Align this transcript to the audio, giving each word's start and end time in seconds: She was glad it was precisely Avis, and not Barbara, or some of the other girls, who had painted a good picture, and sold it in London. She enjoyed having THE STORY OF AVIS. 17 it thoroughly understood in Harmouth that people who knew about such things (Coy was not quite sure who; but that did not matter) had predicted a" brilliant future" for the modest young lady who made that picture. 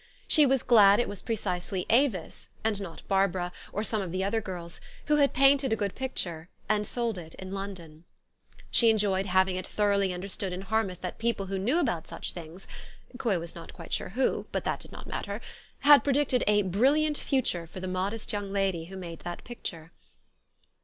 She 0.27 0.47
was 0.47 0.63
glad 0.63 0.99
it 0.99 1.07
was 1.07 1.21
precisely 1.21 1.85
Avis, 1.91 2.49
and 2.63 2.81
not 2.81 3.07
Barbara, 3.07 3.51
or 3.71 3.83
some 3.83 4.01
of 4.01 4.11
the 4.11 4.23
other 4.23 4.41
girls, 4.41 4.81
who 5.05 5.17
had 5.17 5.31
painted 5.31 5.71
a 5.71 5.75
good 5.75 5.93
picture, 5.93 6.49
and 6.67 6.87
sold 6.87 7.19
it 7.19 7.35
in 7.35 7.51
London. 7.51 8.05
She 8.71 8.89
enjoyed 8.89 9.27
having 9.27 9.57
THE 9.57 9.59
STORY 9.59 9.59
OF 9.59 9.59
AVIS. 9.59 9.71
17 9.75 9.75
it 9.75 9.77
thoroughly 10.09 10.13
understood 10.15 10.53
in 10.53 10.61
Harmouth 10.61 11.01
that 11.01 11.19
people 11.19 11.45
who 11.45 11.59
knew 11.59 11.77
about 11.77 12.07
such 12.07 12.33
things 12.33 12.65
(Coy 13.19 13.37
was 13.37 13.53
not 13.53 13.73
quite 13.73 13.93
sure 13.93 14.09
who; 14.09 14.47
but 14.51 14.63
that 14.63 14.79
did 14.79 14.91
not 14.91 15.05
matter) 15.05 15.39
had 15.81 16.03
predicted 16.03 16.43
a" 16.47 16.63
brilliant 16.63 17.19
future" 17.19 17.67
for 17.67 17.79
the 17.79 17.87
modest 17.87 18.33
young 18.33 18.51
lady 18.51 18.85
who 18.85 18.97
made 18.97 19.19
that 19.19 19.43
picture. 19.43 19.91